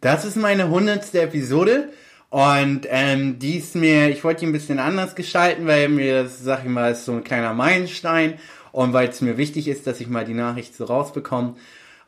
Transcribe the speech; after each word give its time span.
Das 0.00 0.24
ist 0.24 0.36
meine 0.36 0.70
hundertste 0.70 1.20
Episode. 1.20 1.90
Und 2.30 2.86
ähm, 2.88 3.38
die 3.38 3.56
ist 3.56 3.74
mir, 3.74 4.08
ich 4.08 4.22
wollte 4.22 4.40
die 4.40 4.46
ein 4.46 4.52
bisschen 4.52 4.78
anders 4.78 5.14
gestalten, 5.14 5.66
weil 5.66 5.88
mir 5.88 6.22
das, 6.22 6.38
sag 6.42 6.60
ich 6.62 6.70
mal, 6.70 6.92
ist 6.92 7.04
so 7.04 7.12
ein 7.12 7.24
kleiner 7.24 7.52
Meilenstein 7.54 8.34
und 8.72 8.92
weil 8.92 9.08
es 9.08 9.20
mir 9.20 9.36
wichtig 9.36 9.66
ist, 9.66 9.86
dass 9.86 10.00
ich 10.00 10.06
mal 10.06 10.24
die 10.24 10.34
Nachricht 10.34 10.76
so 10.76 10.84
rausbekomme. 10.84 11.56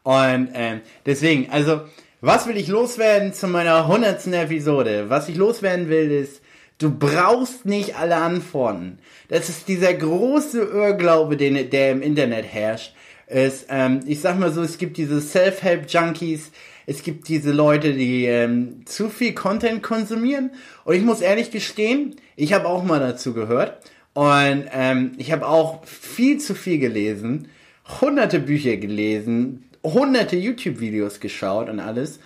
Und 0.05 0.49
ähm, 0.55 0.81
deswegen, 1.07 1.51
also, 1.51 1.83
was 2.21 2.47
will 2.47 2.57
ich 2.57 2.69
loswerden 2.69 3.35
zu 3.35 3.49
meiner 3.49 3.89
hundertsten 3.89 4.33
Episode? 4.33 5.07
Was 5.09 5.29
ich 5.29 5.37
loswerden 5.37 5.89
will, 5.89 6.11
ist, 6.13 6.41
du 6.79 6.97
brauchst 6.97 7.67
nicht 7.67 7.97
alle 7.97 8.17
Antworten. 8.17 9.01
Das 9.29 9.49
ist 9.49 9.67
dieser 9.67 9.93
große 9.93 10.61
Irrglaube, 10.61 11.37
den, 11.37 11.69
der 11.69 11.91
im 11.91 12.01
Internet 12.01 12.45
herrscht. 12.47 12.95
Ist, 13.27 13.67
ähm, 13.71 14.01
ich 14.07 14.21
sag 14.21 14.39
mal 14.39 14.53
so, 14.53 14.63
es 14.63 14.79
gibt 14.79 14.99
diese 14.99 15.21
Self-Help-Junkies, 15.21 16.53
es 16.87 17.03
gibt 17.03 17.29
diese 17.29 17.53
Leute, 17.53 17.93
die 17.93 18.27
ähm, 18.27 18.85
zu 18.87 19.09
viel 19.09 19.35
Content 19.35 19.83
konsumieren. 19.83 20.51
Und 20.85 20.95
ich 20.95 21.03
muss 21.03 21.21
ehrlich 21.21 21.51
gestehen, 21.51 22.17
ich 22.37 22.53
habe 22.53 22.67
auch 22.67 22.83
mal 22.83 23.01
dazu 23.01 23.35
gehört. 23.35 23.79
Und 24.15 24.65
ähm, 24.73 25.13
ich 25.17 25.33
habe 25.33 25.47
auch 25.47 25.85
viel 25.87 26.39
zu 26.39 26.55
viel 26.55 26.79
gelesen, 26.79 27.49
hunderte 28.01 28.41
Bücher 28.41 28.77
gelesen, 28.77 29.65
hunderte 29.83 30.37
YouTube-Videos 30.37 31.21
geschaut 31.21 31.69
und 31.69 31.81
alles. 31.81 32.21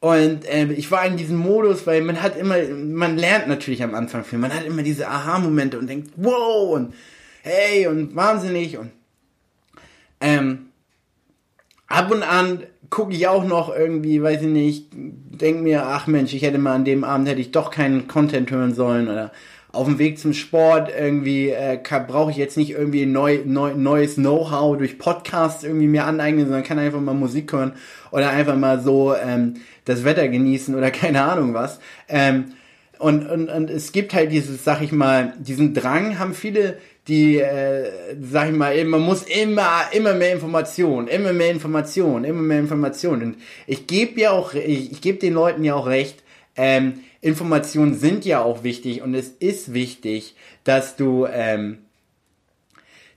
Und 0.00 0.46
äh, 0.46 0.72
ich 0.72 0.90
war 0.90 1.04
in 1.06 1.16
diesem 1.16 1.36
Modus, 1.36 1.86
weil 1.86 2.02
man 2.02 2.22
hat 2.22 2.36
immer, 2.36 2.56
man 2.68 3.16
lernt 3.16 3.48
natürlich 3.48 3.82
am 3.82 3.94
Anfang 3.94 4.24
viel, 4.24 4.38
man 4.38 4.54
hat 4.54 4.64
immer 4.64 4.82
diese 4.82 5.08
Aha-Momente 5.08 5.78
und 5.78 5.88
denkt, 5.88 6.12
wow 6.16 6.74
und 6.74 6.94
hey 7.42 7.86
und 7.86 8.16
wahnsinnig 8.16 8.78
und 8.78 8.90
ähm, 10.20 10.69
ab 11.90 12.10
und 12.10 12.22
an 12.22 12.62
gucke 12.88 13.12
ich 13.12 13.28
auch 13.28 13.44
noch 13.44 13.74
irgendwie, 13.74 14.22
weiß 14.22 14.42
ich 14.42 14.48
nicht, 14.48 14.86
denk 14.92 15.60
mir, 15.60 15.86
ach 15.86 16.06
Mensch, 16.06 16.32
ich 16.32 16.42
hätte 16.42 16.58
mal 16.58 16.74
an 16.74 16.84
dem 16.84 17.04
Abend 17.04 17.28
hätte 17.28 17.40
ich 17.40 17.52
doch 17.52 17.70
keinen 17.70 18.08
Content 18.08 18.50
hören 18.50 18.74
sollen 18.74 19.08
oder 19.08 19.32
auf 19.72 19.86
dem 19.86 19.98
Weg 19.98 20.18
zum 20.18 20.32
Sport 20.32 20.90
irgendwie 20.96 21.50
äh, 21.50 21.78
brauche 22.08 22.32
ich 22.32 22.36
jetzt 22.36 22.56
nicht 22.56 22.70
irgendwie 22.70 23.06
neu, 23.06 23.40
neu, 23.44 23.74
neues 23.74 24.16
Know-how 24.16 24.76
durch 24.78 24.98
Podcasts 24.98 25.62
irgendwie 25.62 25.86
mir 25.86 26.06
aneignen, 26.06 26.46
sondern 26.46 26.64
kann 26.64 26.80
einfach 26.80 27.00
mal 27.00 27.14
Musik 27.14 27.52
hören 27.52 27.74
oder 28.10 28.30
einfach 28.30 28.56
mal 28.56 28.80
so 28.80 29.14
ähm, 29.14 29.54
das 29.84 30.04
Wetter 30.04 30.26
genießen 30.26 30.74
oder 30.74 30.90
keine 30.90 31.22
Ahnung 31.22 31.54
was. 31.54 31.78
Ähm, 32.08 32.52
und, 32.98 33.30
und, 33.30 33.48
und 33.48 33.70
es 33.70 33.92
gibt 33.92 34.12
halt 34.12 34.30
dieses, 34.30 34.64
sag 34.64 34.82
ich 34.82 34.92
mal, 34.92 35.32
diesen 35.38 35.72
Drang 35.72 36.18
haben 36.18 36.34
viele 36.34 36.76
die, 37.08 37.38
äh, 37.38 38.16
sag 38.20 38.50
ich 38.50 38.56
mal, 38.56 38.84
man 38.84 39.00
muss 39.00 39.22
immer, 39.22 39.82
immer 39.92 40.14
mehr 40.14 40.32
Informationen, 40.32 41.08
immer 41.08 41.32
mehr 41.32 41.50
Informationen, 41.50 42.24
immer 42.24 42.42
mehr 42.42 42.60
Informationen. 42.60 43.22
Und 43.22 43.36
ich 43.66 43.86
gebe 43.86 44.20
ja 44.20 44.30
auch, 44.30 44.54
ich, 44.54 44.92
ich 44.92 45.00
gebe 45.00 45.18
den 45.18 45.34
Leuten 45.34 45.64
ja 45.64 45.74
auch 45.74 45.86
recht, 45.86 46.22
ähm, 46.56 47.00
Informationen 47.20 47.94
sind 47.94 48.24
ja 48.24 48.42
auch 48.42 48.64
wichtig 48.64 49.02
und 49.02 49.14
es 49.14 49.28
ist 49.28 49.74
wichtig, 49.74 50.34
dass 50.64 50.96
du, 50.96 51.26
ähm, 51.26 51.78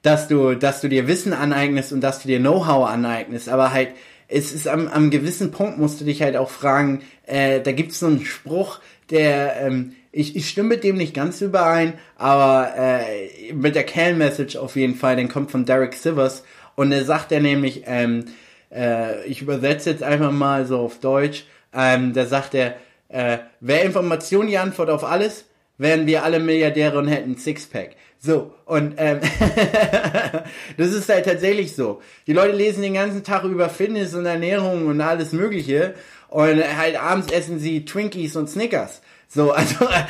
dass 0.01 0.27
du, 0.27 0.55
dass 0.55 0.81
du 0.81 0.89
dir 0.89 1.07
Wissen 1.07 1.33
aneignest 1.33 1.93
und 1.93 2.01
dass 2.01 2.21
du 2.21 2.27
dir 2.27 2.39
Know-how 2.39 2.87
aneignest, 2.87 3.49
aber 3.49 3.71
halt, 3.71 3.89
es 4.27 4.51
ist 4.51 4.67
am, 4.67 4.87
am 4.87 5.09
gewissen 5.11 5.51
Punkt 5.51 5.77
musst 5.77 6.01
du 6.01 6.05
dich 6.05 6.21
halt 6.21 6.35
auch 6.35 6.49
fragen, 6.49 7.01
äh, 7.25 7.61
da 7.61 7.71
gibt's 7.71 7.99
so 7.99 8.07
einen 8.07 8.25
Spruch, 8.25 8.79
der, 9.09 9.61
ähm, 9.61 9.93
ich, 10.13 10.35
ich 10.35 10.47
stimme 10.47 10.69
mit 10.69 10.83
dem 10.83 10.95
nicht 10.95 11.15
ganz 11.15 11.41
überein, 11.41 11.95
aber 12.15 12.71
äh, 12.77 13.51
mit 13.51 13.75
der 13.75 13.83
Can-Message 13.83 14.55
auf 14.55 14.75
jeden 14.75 14.95
Fall, 14.95 15.15
den 15.15 15.27
kommt 15.27 15.51
von 15.51 15.65
Derek 15.65 15.95
Sivers 15.95 16.43
und 16.75 16.91
er 16.91 17.03
sagt 17.03 17.31
er 17.31 17.41
nämlich, 17.41 17.83
ähm, 17.87 18.25
äh, 18.71 19.25
ich 19.25 19.41
übersetze 19.41 19.89
jetzt 19.89 20.03
einfach 20.03 20.31
mal 20.31 20.67
so 20.67 20.79
auf 20.79 20.99
Deutsch, 20.99 21.45
ähm, 21.73 22.13
da 22.13 22.27
sagt 22.27 22.53
er, 22.53 22.75
äh, 23.09 23.39
wäre 23.59 23.85
Information 23.85 24.47
die 24.47 24.57
Antwort 24.59 24.91
auf 24.91 25.03
alles, 25.03 25.45
wären 25.79 26.05
wir 26.05 26.23
alle 26.23 26.39
Milliardäre 26.39 26.99
und 26.99 27.07
hätten 27.07 27.35
Sixpack. 27.35 27.95
So, 28.19 28.53
und 28.65 28.93
ähm, 28.97 29.19
das 30.77 30.93
ist 30.93 31.09
halt 31.09 31.25
tatsächlich 31.25 31.75
so. 31.75 32.01
Die 32.27 32.33
Leute 32.33 32.55
lesen 32.55 32.83
den 32.83 32.93
ganzen 32.93 33.23
Tag 33.23 33.43
über 33.45 33.67
Fitness 33.67 34.13
und 34.13 34.27
Ernährung 34.27 34.85
und 34.85 35.01
alles 35.01 35.33
Mögliche 35.33 35.95
und 36.29 36.63
halt 36.77 37.01
abends 37.01 37.31
essen 37.31 37.57
sie 37.57 37.83
Twinkies 37.83 38.35
und 38.35 38.49
Snickers. 38.49 39.01
So, 39.33 39.51
also 39.51 39.85
äh, 39.85 40.05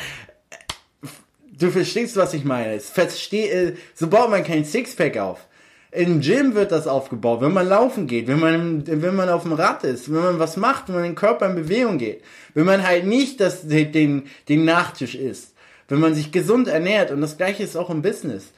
du 1.58 1.70
verstehst, 1.70 2.16
was 2.16 2.34
ich 2.34 2.44
meine. 2.44 2.74
Es 2.74 2.90
versteh, 2.90 3.48
äh, 3.48 3.76
so 3.94 4.08
baut 4.08 4.30
man 4.30 4.44
kein 4.44 4.64
Sixpack 4.64 5.16
auf. 5.18 5.46
Im 5.90 6.20
Gym 6.20 6.54
wird 6.54 6.72
das 6.72 6.88
aufgebaut, 6.88 7.40
wenn 7.40 7.52
man 7.52 7.68
laufen 7.68 8.08
geht, 8.08 8.26
wenn 8.26 8.40
man, 8.40 8.84
wenn 8.84 9.14
man 9.14 9.28
auf 9.28 9.42
dem 9.42 9.52
Rad 9.52 9.84
ist, 9.84 10.12
wenn 10.12 10.22
man 10.22 10.38
was 10.40 10.56
macht, 10.56 10.88
wenn 10.88 10.96
man 10.96 11.04
den 11.04 11.14
Körper 11.14 11.46
in 11.46 11.54
Bewegung 11.54 11.98
geht. 11.98 12.22
Wenn 12.52 12.66
man 12.66 12.84
halt 12.84 13.06
nicht 13.06 13.40
das, 13.40 13.68
den, 13.68 14.24
den 14.48 14.64
Nachtisch 14.64 15.14
isst. 15.14 15.54
Wenn 15.86 16.00
man 16.00 16.14
sich 16.14 16.32
gesund 16.32 16.66
ernährt. 16.66 17.12
Und 17.12 17.20
das 17.20 17.36
gleiche 17.36 17.62
ist 17.62 17.76
auch 17.76 17.90
im 17.90 18.02
Business. 18.02 18.48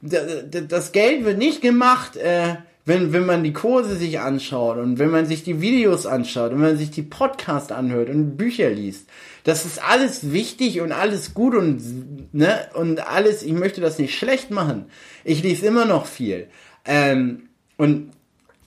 Das 0.00 0.92
Geld 0.92 1.24
wird 1.24 1.38
nicht 1.38 1.60
gemacht, 1.60 2.16
äh, 2.16 2.56
wenn, 2.88 3.12
wenn 3.12 3.26
man 3.26 3.44
die 3.44 3.52
Kurse 3.52 3.96
sich 3.96 4.18
anschaut 4.18 4.78
und 4.78 4.98
wenn 4.98 5.10
man 5.10 5.26
sich 5.26 5.44
die 5.44 5.60
Videos 5.60 6.06
anschaut 6.06 6.52
und 6.52 6.62
wenn 6.62 6.70
man 6.70 6.78
sich 6.78 6.90
die 6.90 7.02
Podcasts 7.02 7.70
anhört 7.70 8.08
und 8.08 8.36
Bücher 8.38 8.70
liest. 8.70 9.08
Das 9.44 9.66
ist 9.66 9.82
alles 9.84 10.32
wichtig 10.32 10.80
und 10.80 10.90
alles 10.90 11.34
gut 11.34 11.54
und, 11.54 12.34
ne, 12.34 12.66
und 12.72 13.06
alles, 13.06 13.42
ich 13.42 13.52
möchte 13.52 13.82
das 13.82 13.98
nicht 13.98 14.16
schlecht 14.16 14.50
machen. 14.50 14.86
Ich 15.22 15.42
lese 15.42 15.66
immer 15.66 15.84
noch 15.84 16.06
viel. 16.06 16.48
Ähm, 16.86 17.50
und 17.76 18.10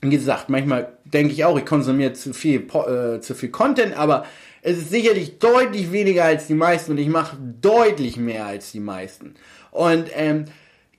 wie 0.00 0.10
gesagt, 0.10 0.48
manchmal 0.48 0.92
denke 1.04 1.32
ich 1.32 1.44
auch, 1.44 1.58
ich 1.58 1.66
konsumiere 1.66 2.12
zu 2.12 2.32
viel, 2.32 2.60
äh, 2.60 3.20
zu 3.20 3.34
viel 3.34 3.50
Content, 3.50 3.96
aber 3.96 4.24
es 4.62 4.78
ist 4.78 4.90
sicherlich 4.90 5.40
deutlich 5.40 5.90
weniger 5.90 6.24
als 6.24 6.46
die 6.46 6.54
meisten 6.54 6.92
und 6.92 6.98
ich 6.98 7.08
mache 7.08 7.36
deutlich 7.60 8.16
mehr 8.16 8.46
als 8.46 8.70
die 8.70 8.80
meisten. 8.80 9.34
Und 9.72 10.10
ähm, 10.14 10.44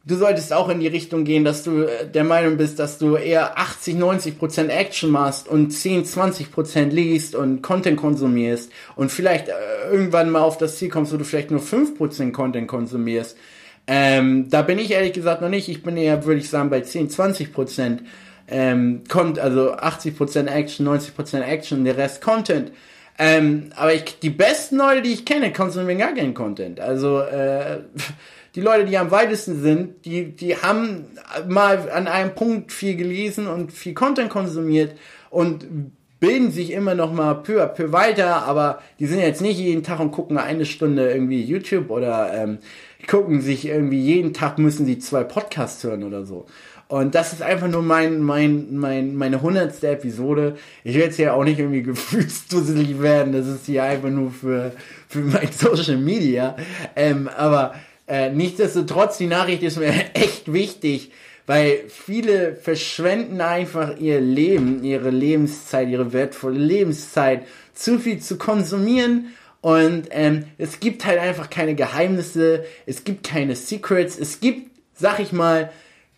du 0.05 0.15
solltest 0.15 0.51
auch 0.53 0.69
in 0.69 0.79
die 0.79 0.87
Richtung 0.87 1.23
gehen, 1.23 1.43
dass 1.43 1.63
du 1.63 1.83
äh, 1.83 2.07
der 2.07 2.23
Meinung 2.23 2.57
bist, 2.57 2.79
dass 2.79 2.97
du 2.97 3.15
eher 3.15 3.57
80, 3.57 3.95
90 3.95 4.37
Prozent 4.37 4.69
Action 4.69 5.09
machst 5.09 5.47
und 5.47 5.71
10, 5.71 6.05
20 6.05 6.51
Prozent 6.51 6.93
liest 6.93 7.35
und 7.35 7.61
Content 7.61 7.97
konsumierst 7.97 8.71
und 8.95 9.11
vielleicht 9.11 9.47
äh, 9.47 9.53
irgendwann 9.91 10.29
mal 10.29 10.41
auf 10.41 10.57
das 10.57 10.77
Ziel 10.77 10.89
kommst, 10.89 11.13
wo 11.13 11.17
du 11.17 11.23
vielleicht 11.23 11.51
nur 11.51 11.61
5 11.61 11.97
Prozent 11.97 12.33
Content 12.33 12.67
konsumierst. 12.67 13.37
Ähm, 13.85 14.49
da 14.49 14.61
bin 14.61 14.79
ich 14.79 14.91
ehrlich 14.91 15.13
gesagt 15.13 15.41
noch 15.41 15.49
nicht. 15.49 15.67
Ich 15.67 15.83
bin 15.83 15.97
eher, 15.97 16.25
würde 16.25 16.39
ich 16.39 16.49
sagen, 16.49 16.69
bei 16.69 16.81
10, 16.81 17.09
20 17.09 17.53
Prozent. 17.53 18.03
Ähm, 18.47 19.03
kommt 19.07 19.39
also 19.39 19.73
80 19.73 20.17
Prozent 20.17 20.49
Action, 20.49 20.85
90 20.85 21.15
Prozent 21.15 21.45
Action, 21.45 21.83
der 21.83 21.97
Rest 21.97 22.21
Content. 22.21 22.71
Ähm, 23.19 23.69
aber 23.75 23.93
ich, 23.93 24.19
die 24.19 24.29
besten 24.29 24.77
Leute, 24.77 25.03
die 25.03 25.13
ich 25.13 25.25
kenne, 25.25 25.53
konsumieren 25.53 25.99
gar 25.99 26.13
keinen 26.13 26.33
Content. 26.33 26.79
Also 26.79 27.19
äh, 27.19 27.79
die 28.55 28.61
Leute, 28.61 28.85
die 28.85 28.97
am 28.97 29.11
weitesten 29.11 29.61
sind, 29.61 30.05
die, 30.05 30.35
die 30.35 30.57
haben 30.57 31.05
mal 31.47 31.89
an 31.89 32.07
einem 32.07 32.35
Punkt 32.35 32.71
viel 32.71 32.95
gelesen 32.95 33.47
und 33.47 33.71
viel 33.71 33.93
Content 33.93 34.29
konsumiert 34.29 34.95
und 35.29 35.65
bilden 36.19 36.51
sich 36.51 36.71
immer 36.71 36.95
noch 36.95 37.11
mal 37.11 37.33
peu 37.33 37.61
à 37.61 37.67
peu 37.67 37.91
weiter, 37.91 38.43
aber 38.43 38.81
die 38.99 39.07
sind 39.07 39.19
jetzt 39.19 39.41
nicht 39.41 39.59
jeden 39.59 39.83
Tag 39.83 39.99
und 39.99 40.11
gucken 40.11 40.37
eine 40.37 40.65
Stunde 40.65 41.11
irgendwie 41.11 41.43
YouTube 41.43 41.89
oder 41.89 42.33
ähm, 42.33 42.59
gucken 43.07 43.41
sich 43.41 43.65
irgendwie 43.65 43.99
jeden 43.99 44.33
Tag 44.33 44.57
müssen 44.57 44.85
sie 44.85 44.99
zwei 44.99 45.23
Podcasts 45.23 45.83
hören 45.83 46.03
oder 46.03 46.25
so. 46.25 46.45
Und 46.87 47.15
das 47.15 47.33
ist 47.33 47.41
einfach 47.41 47.67
nur 47.67 47.81
mein, 47.81 48.21
mein, 48.21 48.75
mein, 48.75 49.15
meine 49.15 49.41
hundertste 49.41 49.89
Episode. 49.89 50.55
Ich 50.83 50.93
will 50.93 51.01
jetzt 51.01 51.17
ja 51.17 51.33
auch 51.33 51.43
nicht 51.43 51.59
irgendwie 51.59 51.83
gefühlsdusselig 51.83 53.01
werden. 53.01 53.33
Das 53.33 53.47
ist 53.47 53.65
hier 53.65 53.83
einfach 53.83 54.09
nur 54.09 54.31
für, 54.31 54.71
für 55.09 55.19
mein 55.19 55.49
Social 55.51 55.97
Media. 55.97 56.55
Ähm, 56.95 57.27
aber 57.35 57.73
äh, 58.07 58.29
nichtsdestotrotz, 58.29 59.17
die 59.17 59.27
Nachricht 59.27 59.63
ist 59.63 59.77
mir 59.77 59.93
echt 60.13 60.51
wichtig, 60.51 61.11
weil 61.45 61.81
viele 61.89 62.55
verschwenden 62.55 63.41
einfach 63.41 63.97
ihr 63.97 64.21
Leben, 64.21 64.83
ihre 64.83 65.09
Lebenszeit, 65.09 65.89
ihre 65.89 66.13
wertvolle 66.13 66.59
Lebenszeit, 66.59 67.45
zu 67.73 67.99
viel 67.99 68.19
zu 68.19 68.37
konsumieren 68.37 69.33
und 69.63 70.09
ähm, 70.11 70.43
es 70.57 70.81
gibt 70.81 71.05
halt 71.05 71.19
einfach 71.19 71.49
keine 71.49 71.73
Geheimnisse, 71.73 72.65
es 72.85 73.05
gibt 73.05 73.25
keine 73.25 73.55
Secrets, 73.55 74.19
es 74.19 74.41
gibt, 74.41 74.69
sag 74.93 75.21
ich 75.21 75.31
mal, 75.31 75.71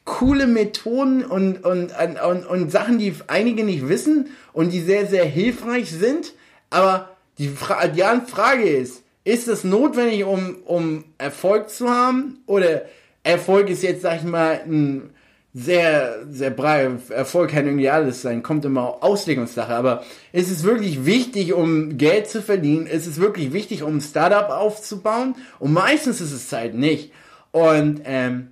coole 0.04 0.48
Methoden 0.48 1.24
und, 1.24 1.64
und, 1.64 1.92
und, 1.92 2.46
und 2.48 2.72
Sachen, 2.72 2.98
die 2.98 3.14
einige 3.28 3.64
nicht 3.64 3.88
wissen 3.88 4.30
und 4.52 4.74
die 4.74 4.82
sehr, 4.82 5.06
sehr 5.06 5.26
hilfreich 5.26 5.92
sind. 5.92 6.34
Aber 6.72 7.16
die, 7.38 7.50
Fra 7.50 7.88
die 7.88 8.02
Frage 8.02 8.68
ist, 8.68 9.04
ist 9.26 9.48
es 9.48 9.64
notwendig, 9.64 10.24
um, 10.24 10.58
um 10.66 11.04
Erfolg 11.18 11.70
zu 11.70 11.90
haben? 11.90 12.38
Oder 12.46 12.84
Erfolg 13.24 13.70
ist 13.70 13.84
jetzt, 13.84 14.04
sag 14.04 14.18
ich 14.18 14.24
mal, 14.24 14.62
ein 14.66 15.10
sehr, 15.52 16.26
sehr 16.30 16.52
breit. 16.52 17.10
Erfolg 17.10 17.52
kann 17.52 17.66
irgendwie 17.66 17.90
alles 17.90 18.22
sein, 18.22 18.44
kommt 18.44 18.66
immer 18.66 19.04
Auslegungssache. 19.04 19.74
Aber 19.74 20.04
ist 20.32 20.52
es 20.52 20.64
wirklich 20.64 21.06
wichtig, 21.06 21.54
um 21.54 21.98
Geld 21.98 22.30
zu 22.30 22.42
verdienen? 22.42 22.86
Ist 22.86 23.08
es 23.08 23.20
wirklich 23.20 23.52
wichtig, 23.52 23.82
um 23.82 23.98
ein 23.98 24.02
Startup 24.02 24.50
aufzubauen? 24.50 25.36
Und 25.60 25.74
meistens 25.74 26.22
ist 26.22 26.32
es 26.32 26.52
halt 26.52 26.76
nicht. 26.76 27.12
Und 27.52 28.02
ähm, 28.06 28.52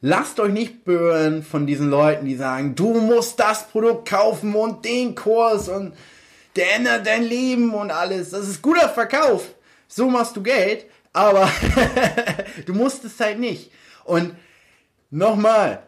lasst 0.00 0.38
euch 0.38 0.52
nicht 0.52 0.84
berühren 0.84 1.42
von 1.42 1.66
diesen 1.66 1.90
Leuten, 1.90 2.26
die 2.26 2.36
sagen, 2.36 2.76
du 2.76 2.92
musst 2.92 3.40
das 3.40 3.66
Produkt 3.66 4.08
kaufen 4.08 4.54
und 4.54 4.84
den 4.84 5.16
Kurs 5.16 5.68
und 5.68 5.94
der 6.54 6.76
ändert 6.76 7.06
dein 7.06 7.24
Leben 7.24 7.74
und 7.74 7.90
alles. 7.90 8.30
Das 8.30 8.46
ist 8.46 8.62
guter 8.62 8.88
Verkauf. 8.88 9.54
So 9.96 10.10
machst 10.10 10.34
du 10.34 10.42
Geld, 10.42 10.86
aber 11.12 11.48
du 12.66 12.74
musst 12.74 13.04
es 13.04 13.20
halt 13.20 13.38
nicht. 13.38 13.70
Und 14.02 14.34
nochmal, 15.12 15.84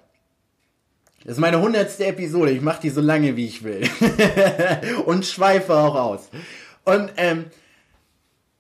das 1.25 1.32
ist 1.32 1.41
meine 1.41 1.61
hundertste 1.61 2.06
Episode. 2.06 2.53
Ich 2.53 2.61
mache 2.61 2.82
die 2.82 2.91
so 2.91 3.00
lange, 3.00 3.35
wie 3.35 3.47
ich 3.47 3.64
will. 3.64 3.82
und 5.06 5.26
schweife 5.26 5.75
auch 5.75 5.97
aus. 5.97 6.29
Und 6.85 7.11
ähm, 7.17 7.47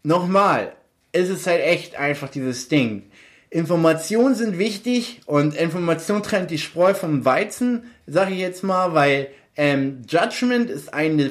nochmal, 0.02 0.72
es 1.12 1.28
ist 1.28 1.46
halt 1.46 1.62
echt 1.62 1.94
einfach 1.94 2.28
dieses 2.28 2.66
Ding. 2.66 3.08
Informationen 3.48 4.34
sind 4.34 4.58
wichtig 4.58 5.20
und 5.26 5.54
Information 5.54 6.24
trennt 6.24 6.50
die 6.50 6.58
Spreu 6.58 6.92
vom 6.92 7.24
Weizen, 7.24 7.84
sage 8.08 8.32
ich 8.32 8.40
jetzt 8.40 8.64
mal, 8.64 8.94
weil 8.94 9.28
ähm, 9.58 10.02
Judgment 10.06 10.68
ist 10.68 10.92
eine, 10.92 11.30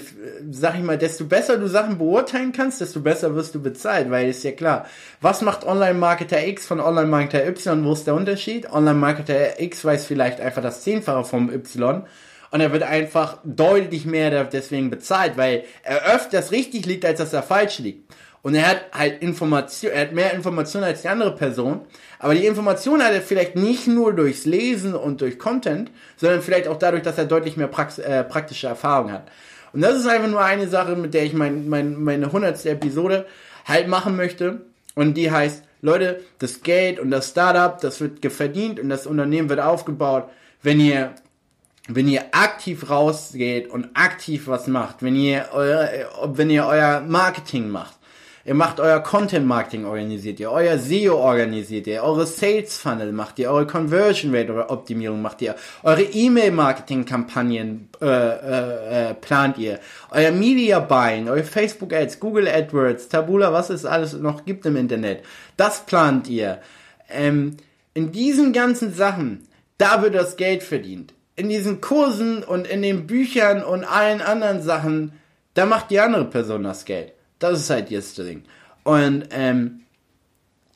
sag 0.49 0.75
ich 0.75 0.83
mal, 0.83 0.97
desto 0.97 1.25
besser 1.25 1.57
du 1.57 1.67
Sachen 1.67 1.99
beurteilen 1.99 2.51
kannst, 2.51 2.81
desto 2.81 2.99
besser 2.99 3.35
wirst 3.35 3.53
du 3.53 3.61
bezahlt, 3.61 4.09
weil 4.09 4.29
ist 4.29 4.43
ja 4.43 4.51
klar, 4.51 4.87
was 5.21 5.41
macht 5.41 5.63
Online-Marketer 5.63 6.45
X 6.47 6.65
von 6.65 6.79
Online-Marketer 6.79 7.47
Y, 7.47 7.85
wo 7.85 7.93
ist 7.93 8.07
der 8.07 8.15
Unterschied? 8.15 8.71
Online-Marketer 8.71 9.59
X 9.59 9.85
weiß 9.85 10.07
vielleicht 10.07 10.41
einfach 10.41 10.63
das 10.63 10.81
Zehnfache 10.81 11.23
vom 11.23 11.51
Y 11.51 12.03
und 12.49 12.61
er 12.61 12.71
wird 12.71 12.83
einfach 12.83 13.37
deutlich 13.43 14.05
mehr 14.05 14.43
deswegen 14.45 14.89
bezahlt, 14.89 15.37
weil 15.37 15.65
er 15.83 16.15
öfters 16.15 16.51
richtig 16.51 16.85
liegt, 16.87 17.05
als 17.05 17.19
dass 17.19 17.33
er 17.33 17.43
falsch 17.43 17.79
liegt. 17.79 18.11
Und 18.45 18.53
er 18.53 18.67
hat 18.67 18.81
halt 18.91 19.23
Information, 19.23 19.91
er 19.91 20.01
hat 20.01 20.13
mehr 20.13 20.31
Informationen 20.35 20.83
als 20.83 21.01
die 21.01 21.07
andere 21.07 21.33
Person. 21.33 21.81
Aber 22.19 22.35
die 22.35 22.45
Information 22.45 23.01
hat 23.01 23.11
er 23.11 23.23
vielleicht 23.23 23.55
nicht 23.55 23.87
nur 23.87 24.13
durchs 24.13 24.45
Lesen 24.45 24.93
und 24.93 25.21
durch 25.21 25.39
Content, 25.39 25.89
sondern 26.15 26.43
vielleicht 26.43 26.67
auch 26.67 26.77
dadurch, 26.77 27.01
dass 27.01 27.17
er 27.17 27.25
deutlich 27.25 27.57
mehr 27.57 27.65
Prax 27.65 27.97
äh, 27.97 28.23
praktische 28.23 28.67
Erfahrung 28.67 29.11
hat. 29.11 29.31
Und 29.73 29.81
das 29.81 29.95
ist 29.95 30.05
einfach 30.05 30.29
nur 30.29 30.43
eine 30.43 30.67
Sache, 30.67 30.95
mit 30.95 31.15
der 31.15 31.23
ich 31.23 31.33
mein, 31.33 31.67
mein, 31.69 31.95
meine 31.95 32.31
hundertste 32.31 32.69
Episode 32.69 33.25
halt 33.65 33.87
machen 33.87 34.15
möchte. 34.15 34.61
Und 34.93 35.15
die 35.15 35.31
heißt, 35.31 35.63
Leute, 35.81 36.21
das 36.37 36.61
Geld 36.61 36.99
und 36.99 37.09
das 37.09 37.29
Startup, 37.29 37.81
das 37.81 37.99
wird 37.99 38.31
verdient 38.31 38.79
und 38.79 38.89
das 38.89 39.07
Unternehmen 39.07 39.49
wird 39.49 39.59
aufgebaut, 39.59 40.29
wenn 40.61 40.79
ihr 40.79 41.15
wenn 41.87 42.07
ihr 42.07 42.25
aktiv 42.31 42.91
rausgeht 42.91 43.69
und 43.69 43.89
aktiv 43.95 44.47
was 44.47 44.67
macht, 44.67 45.01
wenn 45.01 45.15
ihr 45.15 45.49
euer, 45.51 45.89
wenn 46.25 46.51
ihr 46.51 46.65
euer 46.65 47.01
Marketing 47.01 47.69
macht, 47.69 47.95
Ihr 48.47 48.53
macht 48.53 48.79
euer 48.79 48.99
Content 48.99 49.47
Marketing 49.47 49.85
organisiert 49.85 50.39
ihr, 50.39 50.51
euer 50.51 50.77
SEO 50.77 51.15
organisiert 51.15 51.87
ihr, 51.87 52.03
eure 52.03 52.27
Sales 52.27 52.77
Funnel 52.77 53.11
macht 53.11 53.39
ihr, 53.39 53.49
eure 53.49 53.65
Conversion 53.65 54.35
Rate 54.35 54.69
Optimierung 54.69 55.19
macht 55.23 55.41
ihr, 55.41 55.55
eure 55.81 56.03
E-Mail 56.03 56.51
Marketing 56.51 57.05
Kampagnen 57.05 57.89
äh, 57.99 58.05
äh, 58.05 59.09
äh, 59.09 59.13
plant 59.15 59.57
ihr, 59.57 59.79
euer 60.11 60.29
Media 60.29 60.79
Buying, 60.79 61.27
eure 61.27 61.43
Facebook 61.43 61.91
Ads, 61.91 62.19
Google 62.19 62.47
AdWords, 62.47 63.09
Tabula, 63.09 63.51
was 63.51 63.71
es 63.71 63.83
alles 63.83 64.13
noch 64.13 64.45
gibt 64.45 64.67
im 64.67 64.75
Internet. 64.75 65.23
Das 65.57 65.83
plant 65.87 66.27
ihr. 66.27 66.59
Ähm, 67.09 67.57
in 67.95 68.11
diesen 68.11 68.53
ganzen 68.53 68.93
Sachen, 68.93 69.47
da 69.79 70.03
wird 70.03 70.13
das 70.13 70.37
Geld 70.37 70.61
verdient. 70.61 71.15
In 71.35 71.49
diesen 71.49 71.81
Kursen 71.81 72.43
und 72.43 72.67
in 72.67 72.83
den 72.83 73.07
Büchern 73.07 73.63
und 73.63 73.85
allen 73.85 74.21
anderen 74.21 74.61
Sachen, 74.61 75.13
da 75.55 75.65
macht 75.65 75.89
die 75.89 75.99
andere 75.99 76.25
Person 76.25 76.63
das 76.63 76.85
Geld. 76.85 77.13
Das 77.51 77.61
ist 77.61 77.69
halt 77.69 77.89
jetzt 77.89 78.17
das 78.17 78.25
Ding. 78.25 78.43
Und 78.83 79.25
ähm, 79.31 79.81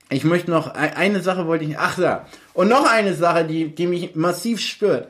ich 0.09 0.23
möchte 0.23 0.49
noch, 0.49 0.73
eine 0.73 1.21
Sache 1.21 1.45
wollte 1.45 1.65
ich, 1.65 1.77
ach 1.77 1.97
ja, 1.97 2.25
und 2.53 2.67
noch 2.67 2.89
eine 2.89 3.13
Sache, 3.13 3.45
die, 3.45 3.73
die 3.73 3.87
mich 3.87 4.15
massiv 4.15 4.59
stört. 4.59 5.07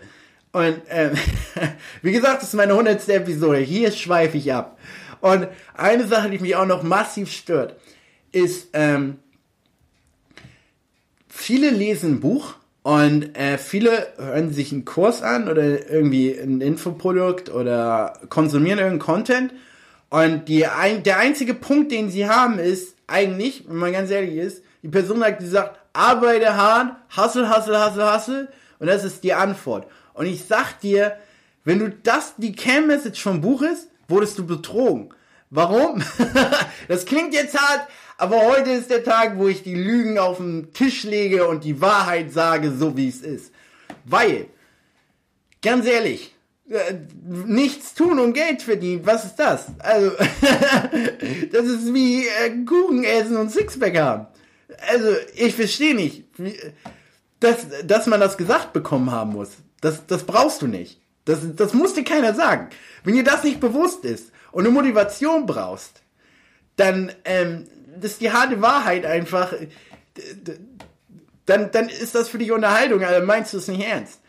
Und 0.51 0.81
ähm, 0.89 1.11
wie 2.01 2.11
gesagt, 2.11 2.41
das 2.41 2.49
ist 2.49 2.55
meine 2.55 2.75
hundertste 2.75 3.13
Episode. 3.13 3.59
Hier 3.59 3.91
schweife 3.91 4.37
ich 4.37 4.53
ab. 4.53 4.77
Und 5.21 5.47
eine 5.75 6.07
Sache, 6.07 6.29
die 6.29 6.39
mich 6.39 6.55
auch 6.55 6.65
noch 6.65 6.83
massiv 6.83 7.31
stört, 7.31 7.75
ist, 8.31 8.69
ähm, 8.73 9.17
viele 11.27 11.69
lesen 11.69 12.15
ein 12.15 12.19
Buch 12.19 12.55
und 12.83 13.37
äh, 13.37 13.57
viele 13.57 14.07
hören 14.17 14.53
sich 14.53 14.71
einen 14.71 14.85
Kurs 14.85 15.21
an 15.21 15.49
oder 15.49 15.89
irgendwie 15.89 16.31
ein 16.31 16.61
Infoprodukt 16.61 17.49
oder 17.49 18.13
konsumieren 18.29 18.79
irgendeinen 18.79 18.99
Content 18.99 19.53
und 20.09 20.45
die, 20.45 20.65
ein, 20.65 21.03
der 21.03 21.17
einzige 21.17 21.53
Punkt, 21.53 21.91
den 21.91 22.09
sie 22.09 22.27
haben, 22.27 22.57
ist 22.59 22.95
eigentlich, 23.07 23.65
wenn 23.67 23.77
man 23.77 23.91
ganz 23.91 24.09
ehrlich 24.09 24.35
ist, 24.35 24.63
die 24.81 24.87
Person 24.87 25.23
hat 25.23 25.39
gesagt, 25.39 25.79
arbeite 25.93 26.55
hart, 26.55 26.95
hustle, 27.15 27.49
hustle, 27.49 27.85
hustle, 27.85 28.13
hustle. 28.13 28.47
Und 28.79 28.87
das 28.87 29.03
ist 29.03 29.23
die 29.23 29.33
Antwort. 29.33 29.87
Und 30.13 30.25
ich 30.25 30.45
sag 30.45 30.79
dir, 30.79 31.17
wenn 31.63 31.79
du 31.79 31.89
das 31.89 32.33
die 32.37 32.53
Cam-Message 32.53 33.21
vom 33.21 33.41
Buch 33.41 33.61
ist, 33.61 33.89
wurdest 34.07 34.37
du 34.39 34.45
betrogen. 34.45 35.09
Warum? 35.49 36.01
das 36.87 37.05
klingt 37.05 37.33
jetzt 37.33 37.57
hart, 37.57 37.87
aber 38.17 38.41
heute 38.41 38.71
ist 38.71 38.89
der 38.89 39.03
Tag, 39.03 39.37
wo 39.37 39.47
ich 39.47 39.63
die 39.63 39.75
Lügen 39.75 40.17
auf 40.17 40.37
den 40.37 40.73
Tisch 40.73 41.03
lege 41.03 41.47
und 41.47 41.63
die 41.63 41.81
Wahrheit 41.81 42.31
sage, 42.31 42.71
so 42.71 42.95
wie 42.97 43.09
es 43.09 43.21
ist. 43.21 43.51
Weil, 44.05 44.47
ganz 45.61 45.85
ehrlich, 45.85 46.35
nichts 47.23 47.93
tun 47.93 48.19
und 48.19 48.33
Geld 48.33 48.61
verdienen. 48.61 49.05
Was 49.05 49.25
ist 49.25 49.35
das? 49.35 49.65
Also, 49.79 50.11
das 51.51 51.65
ist 51.65 51.93
wie 51.93 52.27
äh, 52.27 52.65
Kuchen 52.65 53.03
essen 53.03 53.37
und 53.37 53.51
Sixpack 53.51 53.97
haben. 53.97 54.27
Also, 54.91 55.15
ich 55.35 55.55
verstehe 55.55 55.95
nicht, 55.95 56.25
dass, 57.39 57.65
dass 57.83 58.07
man 58.07 58.19
das 58.19 58.37
gesagt 58.37 58.73
bekommen 58.73 59.11
haben 59.11 59.31
muss. 59.31 59.49
Das, 59.81 60.05
das 60.05 60.23
brauchst 60.23 60.61
du 60.61 60.67
nicht. 60.67 61.01
Das, 61.25 61.39
das 61.55 61.73
muss 61.73 61.93
dir 61.93 62.03
keiner 62.03 62.33
sagen. 62.33 62.69
Wenn 63.03 63.15
dir 63.15 63.23
das 63.23 63.43
nicht 63.43 63.59
bewusst 63.59 64.05
ist 64.05 64.31
und 64.51 64.65
eine 64.65 64.73
Motivation 64.73 65.45
brauchst, 65.45 66.01
dann, 66.75 67.11
ähm, 67.25 67.67
ist 68.01 68.21
die 68.21 68.31
harte 68.31 68.61
Wahrheit 68.61 69.05
einfach. 69.05 69.53
Dann, 71.45 71.71
dann 71.71 71.89
ist 71.89 72.15
das 72.15 72.29
für 72.29 72.37
dich 72.37 72.51
Unterhaltung, 72.51 73.03
also 73.03 73.25
meinst 73.25 73.53
du 73.53 73.57
es 73.57 73.67
nicht 73.67 73.81
ernst. 73.81 74.19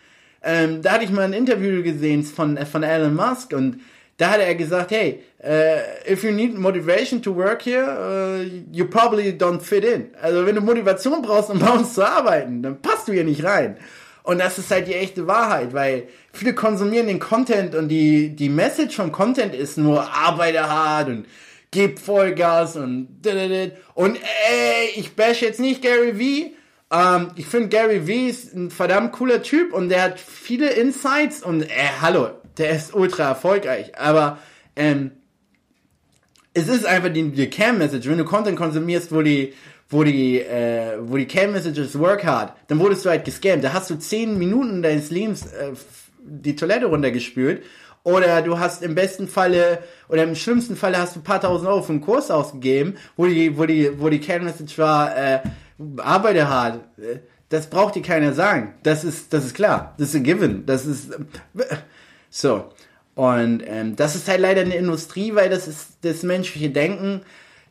Ähm, 0.42 0.82
da 0.82 0.92
hatte 0.92 1.04
ich 1.04 1.10
mal 1.10 1.22
ein 1.22 1.32
Interview 1.32 1.82
gesehen 1.82 2.24
von, 2.24 2.56
von 2.66 2.82
Elon 2.82 3.14
Musk 3.14 3.52
und 3.52 3.80
da 4.16 4.30
hat 4.32 4.40
er 4.40 4.54
gesagt, 4.54 4.90
hey, 4.90 5.22
uh, 5.42 6.10
if 6.10 6.22
you 6.22 6.30
need 6.30 6.58
motivation 6.58 7.22
to 7.22 7.34
work 7.34 7.62
here, 7.62 7.86
uh, 7.86 8.44
you 8.70 8.84
probably 8.84 9.32
don't 9.32 9.62
fit 9.62 9.82
in. 9.82 10.10
Also 10.20 10.44
wenn 10.44 10.54
du 10.54 10.60
Motivation 10.60 11.22
brauchst, 11.22 11.50
um 11.50 11.58
bei 11.58 11.70
uns 11.70 11.94
zu 11.94 12.06
arbeiten, 12.06 12.62
dann 12.62 12.82
passt 12.82 13.08
du 13.08 13.12
hier 13.12 13.24
nicht 13.24 13.44
rein. 13.44 13.78
Und 14.22 14.38
das 14.38 14.58
ist 14.58 14.70
halt 14.70 14.86
die 14.86 14.94
echte 14.94 15.26
Wahrheit, 15.26 15.72
weil 15.72 16.08
viele 16.32 16.54
konsumieren 16.54 17.06
den 17.06 17.18
Content 17.18 17.74
und 17.74 17.88
die, 17.88 18.36
die 18.36 18.50
Message 18.50 18.96
vom 18.96 19.10
Content 19.10 19.54
ist 19.54 19.78
nur 19.78 20.02
arbeite 20.14 20.68
hart 20.68 21.08
und 21.08 21.26
gib 21.70 21.98
Vollgas 21.98 22.76
und 22.76 23.08
und 23.94 24.16
ey, 24.16 24.90
ich 24.96 25.14
bash 25.16 25.40
jetzt 25.40 25.60
nicht 25.60 25.82
Gary 25.82 26.18
Vee, 26.18 26.54
ähm, 26.90 27.30
ich 27.36 27.46
finde 27.46 27.68
Gary 27.68 28.06
Vee 28.06 28.28
ist 28.28 28.54
ein 28.54 28.70
verdammt 28.70 29.12
cooler 29.12 29.42
Typ 29.42 29.72
und 29.72 29.88
der 29.88 30.02
hat 30.02 30.20
viele 30.20 30.70
Insights 30.70 31.42
und 31.42 31.62
äh, 31.62 31.68
hallo, 32.00 32.30
der 32.58 32.70
ist 32.70 32.94
ultra 32.94 33.28
erfolgreich. 33.28 33.98
Aber 33.98 34.38
ähm, 34.76 35.12
es 36.52 36.68
ist 36.68 36.84
einfach 36.84 37.12
die, 37.12 37.30
die 37.30 37.48
Cam-Message. 37.48 38.08
Wenn 38.08 38.18
du 38.18 38.24
Content 38.24 38.56
konsumierst, 38.56 39.12
wo 39.12 39.22
die 39.22 39.54
wo 39.90 40.04
die, 40.04 40.40
äh, 40.40 40.98
wo 41.00 41.16
die 41.16 41.26
Cam-Messages 41.26 41.98
work 41.98 42.24
hard, 42.24 42.52
dann 42.68 42.78
wurdest 42.78 43.04
du 43.04 43.10
halt 43.10 43.24
gescammt. 43.24 43.64
Da 43.64 43.72
hast 43.72 43.90
du 43.90 43.96
zehn 43.98 44.38
Minuten 44.38 44.82
deines 44.82 45.10
Lebens 45.10 45.46
äh, 45.46 45.72
die 46.22 46.54
Toilette 46.54 46.86
runtergespült 46.86 47.62
oder 48.04 48.40
du 48.42 48.58
hast 48.58 48.82
im 48.82 48.94
besten 48.94 49.26
Falle 49.26 49.80
oder 50.08 50.22
im 50.22 50.36
schlimmsten 50.36 50.76
Falle 50.76 50.98
hast 50.98 51.16
du 51.16 51.20
ein 51.20 51.24
paar 51.24 51.40
tausend 51.40 51.68
Euro 51.68 51.82
für 51.82 51.92
einen 51.92 52.00
Kurs 52.00 52.30
ausgegeben, 52.30 52.96
wo 53.16 53.26
die, 53.26 53.58
wo 53.58 53.66
die, 53.66 54.00
wo 54.00 54.08
die 54.08 54.20
Cam-Message 54.20 54.78
war, 54.78 55.16
äh, 55.16 55.40
arbeite 55.98 56.48
hart. 56.48 56.80
Das 57.48 57.68
braucht 57.68 57.94
dir 57.96 58.02
keiner 58.02 58.32
sagen. 58.32 58.74
Das 58.82 59.04
ist, 59.04 59.32
das 59.32 59.44
ist 59.44 59.54
klar. 59.54 59.94
Das 59.98 60.08
ist 60.08 60.16
ein 60.16 60.24
Given. 60.24 60.66
Das 60.66 60.86
ist, 60.86 61.10
so. 62.30 62.64
Und 63.14 63.62
ähm, 63.66 63.96
das 63.96 64.14
ist 64.14 64.28
halt 64.28 64.40
leider 64.40 64.62
eine 64.62 64.76
Industrie, 64.76 65.34
weil 65.34 65.50
das 65.50 65.68
ist 65.68 65.98
das 66.02 66.22
menschliche 66.22 66.70
Denken. 66.70 67.22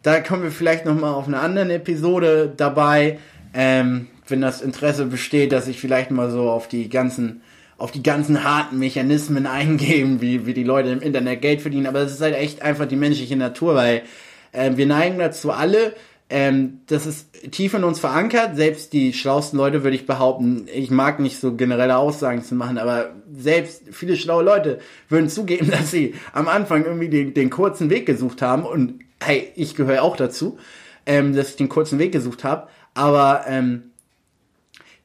Da 0.04 0.20
kommen 0.20 0.44
wir 0.44 0.52
vielleicht 0.52 0.86
nochmal 0.86 1.14
auf 1.14 1.28
eine 1.28 1.40
andere 1.40 1.74
Episode 1.74 2.54
dabei, 2.56 3.20
ähm, 3.54 4.08
wenn 4.28 4.42
das 4.42 4.62
Interesse 4.62 5.06
besteht, 5.06 5.52
dass 5.52 5.68
ich 5.68 5.80
vielleicht 5.80 6.12
mal 6.12 6.30
so 6.30 6.50
auf 6.50 6.68
die 6.68 6.88
ganzen, 6.88 7.42
auf 7.78 7.92
die 7.92 8.04
ganzen 8.04 8.44
harten 8.44 8.78
Mechanismen 8.80 9.48
eingehen, 9.48 10.22
wie, 10.22 10.46
wie 10.46 10.54
die 10.54 10.64
Leute 10.64 10.90
im 10.90 11.02
Internet 11.02 11.42
Geld 11.42 11.62
verdienen. 11.62 11.88
Aber 11.88 12.00
das 12.00 12.12
ist 12.12 12.22
halt 12.22 12.36
echt 12.36 12.62
einfach 12.62 12.86
die 12.86 12.96
menschliche 12.96 13.36
Natur, 13.36 13.76
weil 13.76 14.04
äh, 14.52 14.72
wir 14.76 14.86
neigen 14.86 15.20
dazu 15.20 15.52
alle, 15.52 15.94
ähm, 16.30 16.82
das 16.86 17.08
ist 17.08 17.52
tief 17.52 17.74
in 17.74 17.84
uns 17.84 18.00
verankert. 18.00 18.56
Selbst 18.56 18.94
die 18.94 19.14
schlauesten 19.14 19.58
Leute 19.58 19.84
würde 19.84 19.96
ich 19.96 20.06
behaupten, 20.06 20.68
ich 20.72 20.92
mag 20.92 21.20
nicht 21.20 21.40
so 21.40 21.56
generelle 21.56 21.98
Aussagen 21.98 22.44
zu 22.44 22.54
machen, 22.54 22.78
aber 22.78 23.16
selbst 23.32 23.82
viele 23.92 24.16
schlaue 24.16 24.44
Leute 24.44 24.80
würden 25.10 25.30
zugeben, 25.30 25.72
dass 25.72 25.90
sie 25.90 26.14
am 26.32 26.48
Anfang 26.48 26.86
irgendwie 26.86 27.10
den, 27.10 27.34
den 27.34 27.50
kurzen 27.50 27.90
Weg 27.90 28.06
gesucht 28.06 28.44
haben. 28.44 28.64
Und 28.64 29.00
hey, 29.22 29.52
ich 29.56 29.76
gehöre 29.76 30.04
auch 30.04 30.16
dazu, 30.16 30.60
ähm, 31.08 31.36
dass 31.36 31.50
ich 31.50 31.56
den 31.56 31.70
kurzen 31.70 31.98
Weg 31.98 32.12
gesucht 32.12 32.44
habe. 32.44 32.68
Aber 32.94 33.46
ähm, 33.48 33.92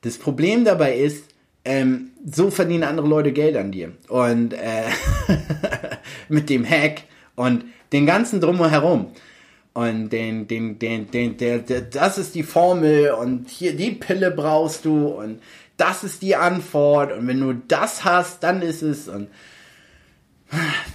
das 0.03 0.19
Problem 0.19 0.67
dabei 0.67 0.99
ist, 0.99 1.25
ähm, 1.65 2.11
so 2.27 2.51
verdienen 2.51 2.85
andere 2.85 3.07
Leute 3.07 3.33
Geld 3.33 3.57
an 3.57 3.73
dir. 3.73 3.93
Und 4.09 4.53
äh, 4.53 4.91
mit 6.29 6.51
dem 6.51 6.69
Hack 6.69 7.05
und 7.35 7.65
den 7.95 8.05
ganzen 8.05 8.43
drumherum. 8.43 9.13
Und 9.75 10.11
den, 10.11 10.47
den, 10.47 10.79
den, 10.79 11.11
den, 11.11 11.37
der, 11.37 11.59
der, 11.59 11.81
das 11.81 12.17
ist 12.17 12.37
die 12.37 12.45
Formel 12.45 13.11
und 13.11 13.51
hier 13.51 13.75
die 13.75 13.91
Pille 13.91 14.31
brauchst 14.31 14.85
du 14.85 15.09
und 15.09 15.41
das 15.77 16.05
ist 16.05 16.23
die 16.23 16.37
Antwort 16.37 17.11
und 17.13 17.27
wenn 17.27 17.41
du 17.41 17.55
das 17.67 18.05
hast, 18.05 18.45
dann 18.45 18.63
ist 18.63 18.83
es 18.83 19.09
und 19.09 19.29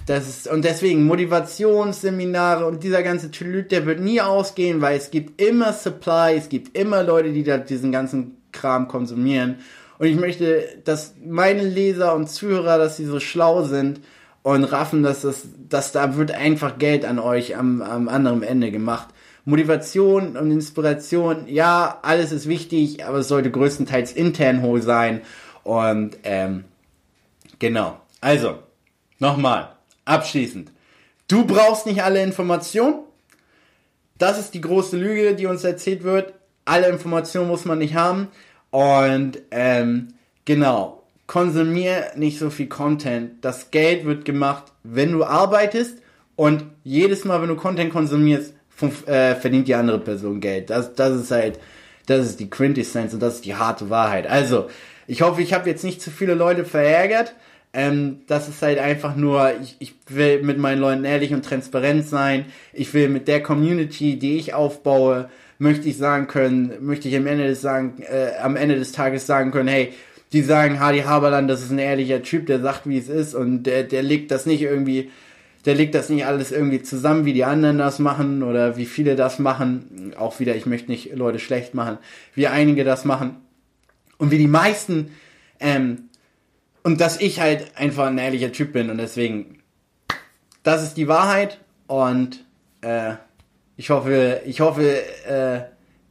das 0.06 0.26
ist, 0.26 0.48
und 0.48 0.64
deswegen 0.64 1.04
Motivationsseminare 1.04 2.64
und 2.64 2.82
dieser 2.82 3.02
ganze 3.02 3.30
Tülüt, 3.30 3.70
der 3.70 3.84
wird 3.84 4.00
nie 4.00 4.22
ausgehen, 4.22 4.80
weil 4.80 4.96
es 4.96 5.10
gibt 5.10 5.42
immer 5.42 5.74
Supply, 5.74 6.34
es 6.36 6.48
gibt 6.48 6.74
immer 6.76 7.02
Leute, 7.02 7.32
die 7.32 7.44
da 7.44 7.58
diesen 7.58 7.92
ganzen 7.92 8.38
Kram 8.52 8.88
konsumieren. 8.88 9.56
Und 9.98 10.06
ich 10.06 10.16
möchte, 10.16 10.64
dass 10.84 11.14
meine 11.22 11.62
Leser 11.62 12.14
und 12.14 12.30
Zuhörer, 12.30 12.78
dass 12.78 12.96
sie 12.96 13.04
so 13.04 13.20
schlau 13.20 13.64
sind 13.64 14.00
und 14.42 14.64
raffen, 14.64 15.02
dass 15.02 15.22
das, 15.22 15.46
dass 15.68 15.92
da 15.92 16.16
wird 16.16 16.32
einfach 16.32 16.78
Geld 16.78 17.04
an 17.04 17.18
euch 17.18 17.56
am, 17.56 17.82
am 17.82 18.08
anderen 18.08 18.42
Ende 18.42 18.70
gemacht. 18.70 19.08
Motivation 19.44 20.36
und 20.36 20.50
Inspiration, 20.50 21.46
ja, 21.46 21.98
alles 22.02 22.32
ist 22.32 22.48
wichtig, 22.48 23.04
aber 23.04 23.18
es 23.18 23.28
sollte 23.28 23.50
größtenteils 23.50 24.12
intern 24.12 24.62
hoch 24.62 24.78
sein. 24.80 25.22
Und 25.64 26.18
ähm, 26.24 26.64
genau. 27.58 28.00
Also, 28.20 28.58
nochmal, 29.18 29.76
abschließend. 30.04 30.70
Du 31.28 31.46
brauchst 31.46 31.86
nicht 31.86 32.02
alle 32.02 32.22
Informationen. 32.22 33.00
Das 34.18 34.38
ist 34.38 34.52
die 34.52 34.60
große 34.60 34.96
Lüge, 34.96 35.34
die 35.34 35.46
uns 35.46 35.64
erzählt 35.64 36.02
wird. 36.02 36.34
Alle 36.64 36.88
Informationen 36.88 37.48
muss 37.48 37.64
man 37.64 37.78
nicht 37.78 37.94
haben. 37.94 38.28
Und 38.70 39.40
ähm, 39.50 40.08
genau, 40.44 40.99
konsumier 41.30 42.06
nicht 42.16 42.40
so 42.40 42.50
viel 42.50 42.66
Content. 42.66 43.34
Das 43.40 43.70
Geld 43.70 44.04
wird 44.04 44.24
gemacht, 44.24 44.64
wenn 44.82 45.12
du 45.12 45.22
arbeitest. 45.22 45.98
Und 46.34 46.64
jedes 46.82 47.24
Mal, 47.24 47.40
wenn 47.40 47.48
du 47.48 47.54
Content 47.54 47.92
konsumierst, 47.92 48.52
äh, 49.06 49.36
verdient 49.36 49.68
die 49.68 49.76
andere 49.76 50.00
Person 50.00 50.40
Geld. 50.40 50.70
Das, 50.70 50.92
das 50.96 51.14
ist 51.14 51.30
halt, 51.30 51.60
das 52.06 52.26
ist 52.26 52.40
die 52.40 52.50
Quintessenz 52.50 53.14
und 53.14 53.22
das 53.22 53.36
ist 53.36 53.44
die 53.44 53.54
harte 53.54 53.90
Wahrheit. 53.90 54.26
Also, 54.26 54.66
ich 55.06 55.22
hoffe, 55.22 55.40
ich 55.40 55.52
habe 55.52 55.70
jetzt 55.70 55.84
nicht 55.84 56.02
zu 56.02 56.10
viele 56.10 56.34
Leute 56.34 56.64
verärgert. 56.64 57.36
Ähm, 57.72 58.22
das 58.26 58.48
ist 58.48 58.60
halt 58.60 58.80
einfach 58.80 59.14
nur, 59.14 59.52
ich, 59.62 59.76
ich 59.78 59.94
will 60.08 60.42
mit 60.42 60.58
meinen 60.58 60.80
Leuten 60.80 61.04
ehrlich 61.04 61.32
und 61.32 61.44
transparent 61.44 62.08
sein. 62.08 62.46
Ich 62.72 62.92
will 62.92 63.08
mit 63.08 63.28
der 63.28 63.40
Community, 63.40 64.18
die 64.18 64.36
ich 64.36 64.52
aufbaue, 64.52 65.30
möchte 65.58 65.88
ich 65.88 65.96
sagen 65.96 66.26
können, 66.26 66.72
möchte 66.80 67.06
ich 67.06 67.14
am 67.14 67.28
Ende 67.28 67.46
des, 67.46 67.60
sagen, 67.60 68.02
äh, 68.02 68.32
am 68.42 68.56
Ende 68.56 68.74
des 68.74 68.90
Tages 68.90 69.26
sagen 69.26 69.52
können, 69.52 69.68
hey, 69.68 69.92
die 70.32 70.42
sagen, 70.42 70.80
Hardy 70.80 71.00
Haberland, 71.00 71.50
das 71.50 71.62
ist 71.62 71.70
ein 71.70 71.78
ehrlicher 71.78 72.22
Typ, 72.22 72.46
der 72.46 72.60
sagt, 72.60 72.88
wie 72.88 72.98
es 72.98 73.08
ist 73.08 73.34
und 73.34 73.64
der, 73.64 73.84
der 73.84 74.02
legt 74.02 74.30
das 74.30 74.46
nicht 74.46 74.62
irgendwie 74.62 75.10
der 75.66 75.74
legt 75.74 75.94
das 75.94 76.08
nicht 76.08 76.24
alles 76.24 76.52
irgendwie 76.52 76.82
zusammen, 76.82 77.24
wie 77.24 77.32
die 77.32 77.44
anderen 77.44 77.78
das 77.78 77.98
machen 77.98 78.42
oder 78.42 78.76
wie 78.76 78.86
viele 78.86 79.16
das 79.16 79.38
machen. 79.38 80.14
Auch 80.18 80.40
wieder, 80.40 80.56
ich 80.56 80.66
möchte 80.66 80.90
nicht 80.90 81.14
Leute 81.14 81.38
schlecht 81.38 81.74
machen, 81.74 81.98
wie 82.34 82.46
einige 82.46 82.84
das 82.84 83.04
machen. 83.04 83.36
Und 84.16 84.30
wie 84.30 84.38
die 84.38 84.48
meisten, 84.48 85.12
ähm, 85.60 86.08
und 86.82 87.00
dass 87.00 87.20
ich 87.20 87.40
halt 87.40 87.76
einfach 87.76 88.06
ein 88.06 88.18
ehrlicher 88.18 88.52
Typ 88.52 88.72
bin 88.72 88.90
und 88.90 88.98
deswegen, 88.98 89.58
das 90.62 90.82
ist 90.82 90.96
die 90.96 91.08
Wahrheit 91.08 91.58
und 91.86 92.44
äh, 92.80 93.14
ich 93.76 93.90
hoffe, 93.90 94.40
ich 94.46 94.60
hoffe, 94.60 95.02
äh, 95.26 95.60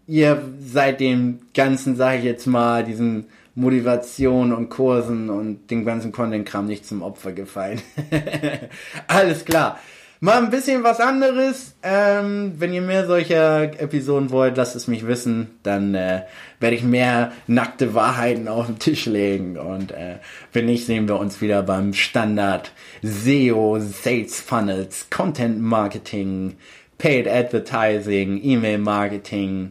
ihr 0.07 0.43
seid 0.59 0.99
dem 0.99 1.39
Ganzen, 1.55 1.95
sage 1.95 2.19
ich 2.19 2.23
jetzt 2.23 2.45
mal, 2.45 2.83
diesen 2.83 3.25
Motivation 3.60 4.54
und 4.54 4.70
Kursen 4.70 5.30
und 5.30 5.70
den 5.70 5.86
ganzen 5.86 6.12
Content-Kram 6.12 6.66
nicht 6.66 6.86
zum 6.86 7.01
Opfer 7.01 7.34
gefallen. 7.34 7.82
Alles 9.08 9.46
klar. 9.46 9.80
Mal 10.22 10.38
ein 10.38 10.50
bisschen 10.50 10.84
was 10.84 11.00
anderes. 11.00 11.75
Ähm, 11.82 12.54
wenn 12.58 12.74
ihr 12.74 12.82
mehr 12.82 13.08
solcher 13.08 13.63
Episoden 13.80 14.32
wollt, 14.32 14.58
lasst 14.58 14.75
es 14.75 14.88
mich 14.88 15.08
wissen. 15.08 15.60
Dann 15.63 15.96
äh, 15.96 16.24
werde 16.60 16.75
ich 16.75 16.84
mehr 16.84 17.32
nackte 17.48 17.94
Wahrheiten 17.94 18.50
auf 18.50 18.66
den 18.66 18.80
Tisch 18.80 19.06
legen. 19.06 19.58
Und 19.58 19.92
äh, 19.92 20.18
wenn 20.51 20.66
nicht, 20.66 20.86
sehen 20.86 21.08
wir 21.08 21.18
uns 21.20 21.39
wieder 21.39 21.63
beim 21.63 21.94
Standard 21.94 22.74
SEO, 23.01 23.80
Sales 23.80 24.42
Funnels, 24.42 25.10
Content 25.10 25.62
Marketing, 25.62 26.58
Paid 26.98 27.25
Advertising, 27.30 28.42
E-Mail 28.44 28.80
Marketing, 28.80 29.70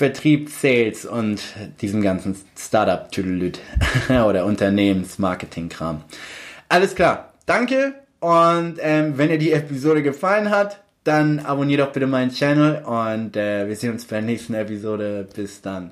Vertrieb, 0.00 0.48
Sales 0.48 1.04
und 1.04 1.42
diesem 1.82 2.00
ganzen 2.00 2.34
Startup-Tüdelüt 2.56 3.60
oder 4.08 4.46
Unternehmensmarketing-Kram. 4.46 6.04
Alles 6.70 6.94
klar, 6.94 7.34
danke 7.44 7.92
und 8.18 8.76
ähm, 8.80 9.18
wenn 9.18 9.28
dir 9.28 9.36
die 9.36 9.52
Episode 9.52 10.02
gefallen 10.02 10.48
hat, 10.48 10.80
dann 11.04 11.40
abonniert 11.40 11.80
doch 11.80 11.92
bitte 11.92 12.06
meinen 12.06 12.30
Channel 12.30 12.82
und 12.82 13.36
äh, 13.36 13.68
wir 13.68 13.76
sehen 13.76 13.92
uns 13.92 14.06
bei 14.06 14.16
der 14.16 14.24
nächsten 14.24 14.54
Episode. 14.54 15.26
Bis 15.34 15.60
dann. 15.60 15.88